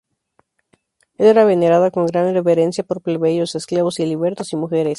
Era 1.19 1.45
venerada 1.45 1.91
con 1.91 2.07
gran 2.07 2.33
reverencia 2.33 2.83
por 2.83 3.03
plebeyos, 3.03 3.53
esclavos 3.53 3.99
y 3.99 4.07
libertos 4.07 4.51
y 4.51 4.55
mujeres. 4.55 4.89